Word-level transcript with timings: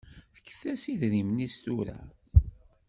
Fket-as 0.35 0.83
idrimen-is 0.93 1.55
tura. 1.63 1.99